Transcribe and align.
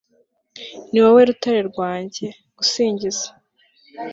ni 0.91 0.99
wowe 1.03 1.21
rutare 1.29 1.61
rwanjye 1.69 2.25
[gusingiza 2.57 3.27